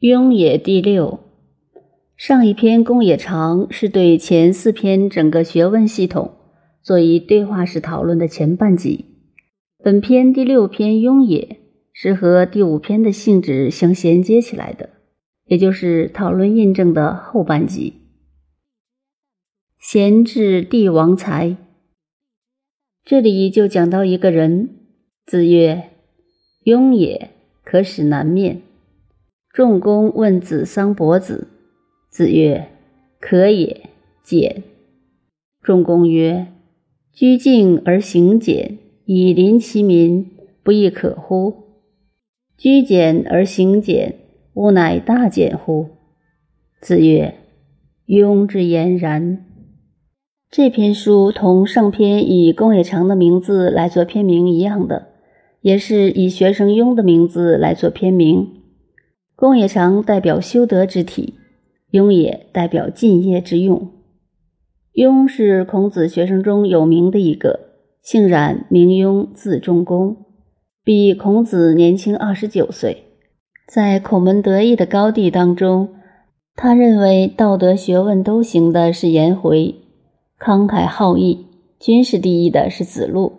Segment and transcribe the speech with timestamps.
[0.00, 1.18] 庸也第六，
[2.16, 6.36] 上一篇公也长是对前四篇整个学问系统
[6.84, 9.06] 做一对话式讨论的前半集，
[9.82, 11.58] 本篇第六篇庸也
[11.92, 14.90] 是和第五篇的性质相衔接起来的，
[15.46, 17.94] 也就是讨论印证的后半集。
[19.80, 21.56] 闲置帝王才，
[23.04, 24.76] 这里就讲到一个人，
[25.26, 25.90] 子曰
[26.64, 27.30] ：“庸也，
[27.64, 28.62] 可使南面。”
[29.58, 31.48] 仲公问子桑伯子，
[32.08, 32.68] 子曰
[33.18, 33.90] ：“可也，
[34.22, 34.62] 简。”
[35.60, 36.46] 仲公曰
[37.12, 40.30] ：“居敬而行俭，以临其民，
[40.62, 41.54] 不亦可乎？
[42.56, 44.14] 居简而行俭，
[44.54, 45.88] 吾乃大简乎？”
[46.80, 47.34] 子曰
[48.06, 49.44] ：“庸之言然。”
[50.52, 55.08] 这篇书同上篇以公冶长的名字来做篇名一样的，
[55.62, 58.54] 也是以学生庸的名字来做篇名。
[59.40, 61.34] 公也长代表修德之体，
[61.92, 63.92] 庸也代表敬业之用。
[64.94, 67.60] 庸是孔子学生中有名的一个，
[68.02, 70.16] 姓冉，名雍，字仲公，
[70.82, 73.04] 比孔子年轻二十九岁。
[73.68, 75.90] 在孔门得意的高地当中，
[76.56, 79.76] 他认为道德学问都行的是颜回，
[80.40, 81.46] 慷慨好义、
[81.78, 83.34] 军事第一的是子路，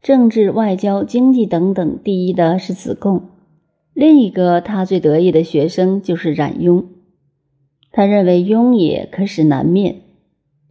[0.00, 3.20] 政治、外交、经济等等第一的是子贡。
[3.96, 6.86] 另一个他最得意的学生就是冉雍，
[7.90, 10.02] 他认为雍也可使南面。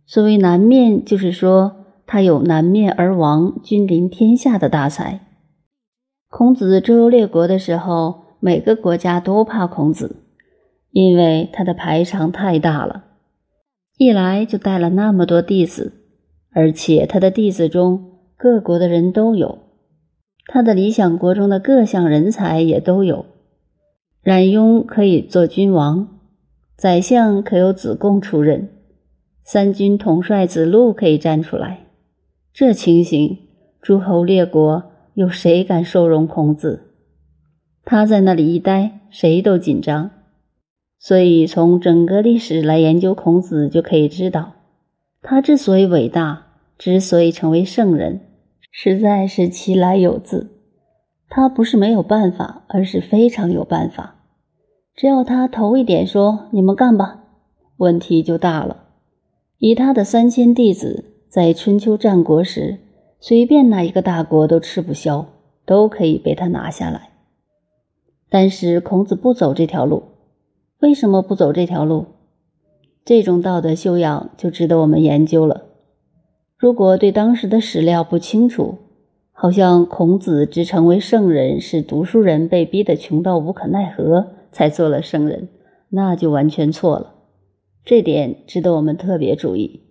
[0.06, 5.22] 所谓南面，就是说他有南面而王、君临天下的大才。
[6.30, 10.18] 孔子周游列国的时候，每个国家都怕孔子，
[10.92, 13.06] 因为他的排场太大了，
[13.98, 16.03] 一来就带了那么多弟子，
[16.53, 19.64] 而且他的弟子中各国的人都有。
[20.47, 23.25] 他的理想国中的各项人才也都有，
[24.21, 26.07] 冉雍可以做君王，
[26.77, 28.69] 宰相可由子贡出任，
[29.43, 31.88] 三军统帅子路可以站出来。
[32.53, 33.39] 这情形，
[33.81, 34.84] 诸侯列国
[35.16, 36.91] 有谁敢收容孔子？
[37.84, 40.11] 他在那里一待，谁都紧张。
[40.97, 44.53] 所以，从整个历史来研究孔子，就可以知道，
[45.22, 46.47] 他之所以伟大，
[46.78, 48.22] 之所以成为圣人。
[48.78, 50.52] 实在是其来有自，
[51.30, 54.16] 他不是没有办法，而是非常有办法。
[54.94, 57.24] 只要他头一点说：“你们干吧”，
[57.80, 58.88] 问题就大了。
[59.59, 62.80] 以他的三千弟子，在春秋战国时，
[63.22, 65.25] 随便哪一个大国都吃不消，
[65.66, 67.12] 都可以被他拿下来。
[68.30, 70.03] 但是孔子不走这条路，
[70.80, 72.08] 为什么不走这条路？
[73.06, 75.62] 这种道德修养就值得我们研究了。
[76.66, 78.80] 如果对当时的史料不清楚，
[79.31, 85.48] 好像孔子只成为圣人是读书人被逼得穷到无可奈何才做了圣人，
[85.90, 87.14] 那就完全错了。
[87.86, 89.81] 这点值得我们特别注意。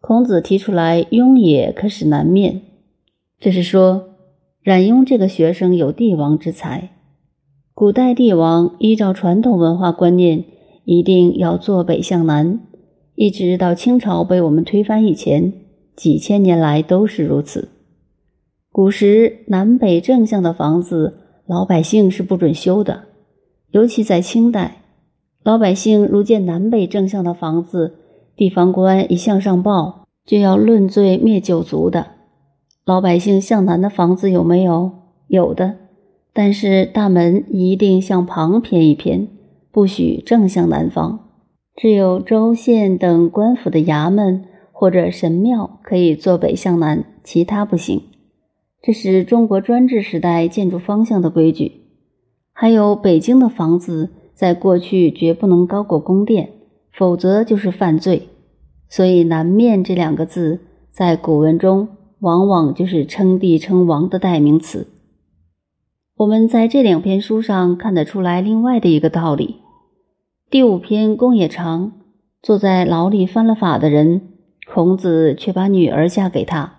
[0.00, 2.62] 孔子提出来“庸也可使南面”，
[3.38, 4.16] 这是说
[4.64, 6.88] 冉雍这个学生有帝王之才。
[7.72, 10.44] 古代帝王依照传统文化观念，
[10.84, 12.58] 一定要坐北向南。
[13.14, 15.52] 一直到清朝被我们推翻以前，
[15.94, 17.68] 几千年来都是如此。
[18.70, 23.02] 古时南北正向的房子，老百姓是不准修的。
[23.70, 24.82] 尤其在清代，
[25.42, 27.98] 老百姓如见南北正向的房子，
[28.34, 32.06] 地方官一向上报，就要论罪灭九族的。
[32.84, 34.90] 老百姓向南的房子有没有？
[35.28, 35.76] 有的，
[36.32, 39.28] 但是大门一定向旁偏一偏，
[39.70, 41.31] 不许正向南方。
[41.74, 48.02] 只有州县等官府的衙门或者神庙可以坐北向南，其他不行。
[48.82, 51.82] 这是中国专制时代建筑方向的规矩。
[52.52, 56.50] 还有北京的房子，在过去绝不能高过宫殿，
[56.92, 58.28] 否则就是犯罪。
[58.88, 61.88] 所以“南面”这两个字，在古文中
[62.20, 64.88] 往往就是称帝称王的代名词。
[66.16, 69.61] 我们在这两篇书上看得出来另外的一个道理。
[70.52, 71.92] 第五篇公冶长
[72.42, 74.20] 坐在牢里犯了法的人，
[74.70, 76.74] 孔子却把女儿嫁给他。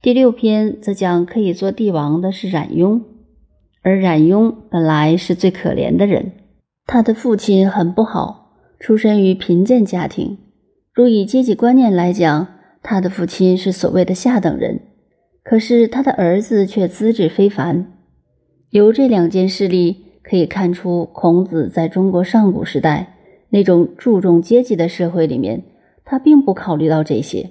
[0.00, 3.02] 第六篇则讲可以做帝王的是冉雍，
[3.82, 6.30] 而冉雍本来是最可怜的人，
[6.86, 10.38] 他的父亲很不好，出身于贫贱家庭。
[10.94, 12.46] 如以阶级观念来讲，
[12.84, 14.80] 他的父亲是所谓的下等人，
[15.42, 17.92] 可是他的儿子却资质非凡。
[18.70, 20.05] 由这两件事例。
[20.28, 23.14] 可以看出，孔子在中国上古时代
[23.50, 25.62] 那种注重阶级的社会里面，
[26.04, 27.50] 他并不考虑到这些。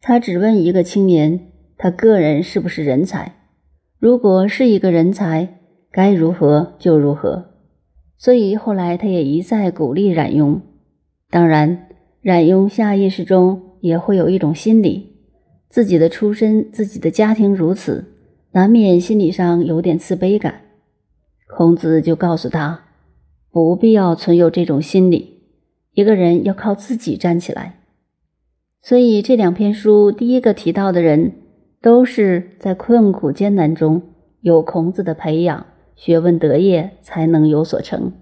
[0.00, 3.36] 他只问一个青年，他个人是不是人才？
[4.00, 5.60] 如果是一个人才，
[5.92, 7.52] 该如何就如何。
[8.18, 10.60] 所以后来他也一再鼓励冉雍。
[11.30, 11.86] 当然，
[12.20, 15.16] 冉雍下意识中也会有一种心理：
[15.68, 18.04] 自己的出身、自己的家庭如此，
[18.52, 20.62] 难免心理上有点自卑感。
[21.48, 22.80] 孔子就告诉他，
[23.50, 25.42] 不必要存有这种心理，
[25.92, 27.80] 一个人要靠自己站起来。
[28.82, 31.32] 所以这两篇书第一个提到的人，
[31.80, 34.02] 都是在困苦艰难中
[34.40, 38.12] 有孔子的培养，学问德业，才能有所成。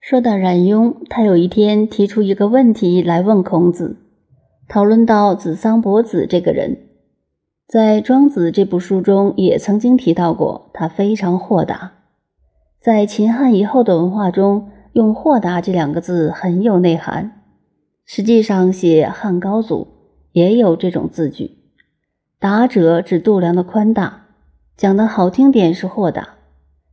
[0.00, 3.96] 说到冉雍，他有一天提出一个问题来问孔子，
[4.68, 6.78] 讨论到子桑伯子这个人，
[7.66, 11.97] 在《庄子》这部书中也曾经提到过，他非常豁达。
[12.80, 17.42] 在秦汉以后的文化中，用“豁达”这两个字很有内涵。
[18.04, 19.88] 实际上，写汉高祖
[20.32, 21.58] 也有这种字句
[22.38, 24.26] ，“达者”指度量的宽大，
[24.76, 26.36] 讲的好听点是豁达，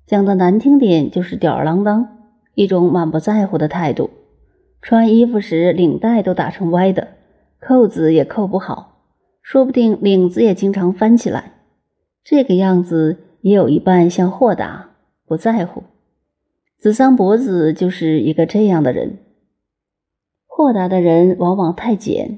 [0.08, 2.08] 讲的难听点就是吊儿郎当，
[2.56, 4.10] 一种满不在乎的态度。
[4.82, 7.10] 穿衣服时领带都打成歪的，
[7.60, 9.04] 扣子也扣不好，
[9.44, 11.54] 说不定领子也经常翻起来，
[12.24, 14.90] 这个样子也有一半像豁达。
[15.27, 15.83] 不在乎，
[16.77, 19.18] 子桑伯子就是一个这样的人。
[20.45, 22.38] 豁达的人往往太简。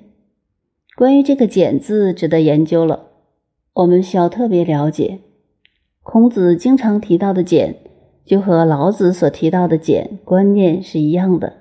[0.96, 3.10] 关于这个“简”字，值得研究了。
[3.74, 5.20] 我们需要特别了解，
[6.02, 7.76] 孔子经常提到的“简”，
[8.26, 11.58] 就和老子所提到的“简”观念是一样的。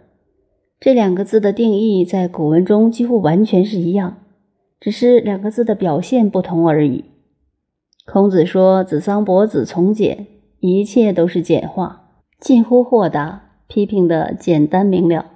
[0.78, 4.22] 这两个字的定义在古文中几乎完全是一样，
[4.78, 7.04] 只是两个字的表现不同而已。
[8.06, 10.28] 孔子说：“子桑伯子从简。”
[10.66, 12.10] 一切都是简化，
[12.40, 15.32] 近乎豁达，批评的简单明了。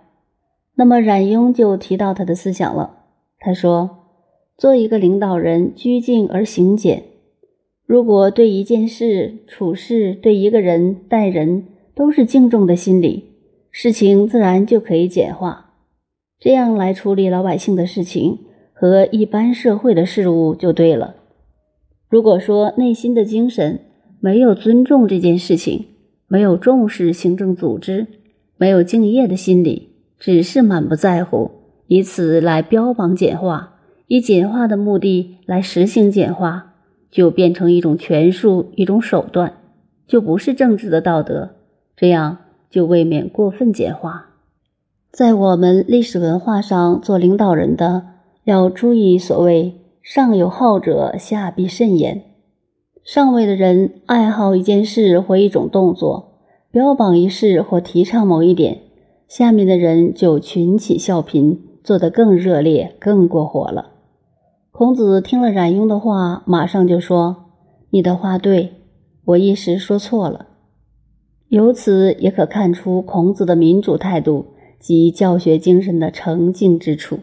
[0.76, 2.98] 那么冉雍就提到他的思想了。
[3.38, 3.98] 他说
[4.56, 7.04] ：“做一个领导人，居静而行简。
[7.86, 13.32] 如果对一件事、处事、对一个人待人都是敬重的心理，
[13.70, 15.74] 事情自然就可以简化。
[16.38, 18.38] 这样来处理老百姓的事情
[18.72, 21.16] 和一般社会的事物就对了。
[22.08, 23.80] 如果说内心的精神，
[24.20, 25.86] 没有尊重这件事情，
[26.28, 28.06] 没有重视行政组织，
[28.56, 29.88] 没有敬业的心理，
[30.18, 31.50] 只是满不在乎，
[31.86, 36.74] 以此来标榜简化，以简化的目的来实行简化，
[37.10, 39.54] 就变成一种权术，一种手段，
[40.06, 41.50] 就不是政治的道德。
[41.96, 42.38] 这样
[42.70, 44.26] 就未免过分简化。
[45.10, 48.06] 在我们历史文化上，做领导人的
[48.44, 52.22] 要注意所谓“上有好者，下必甚焉”。
[53.12, 56.38] 上位的人爱好一件事或一种动作，
[56.70, 58.82] 标榜一事或提倡某一点，
[59.26, 63.94] 下面的人就群起效颦，做得更热烈、更过火了。
[64.70, 67.46] 孔子听了冉雍的话，马上就说
[67.90, 68.74] ：“你的话对，
[69.24, 70.46] 我一时说错了。”
[71.50, 74.46] 由此也可看出孔子的民主态度
[74.78, 77.18] 及教学精神的诚敬之处。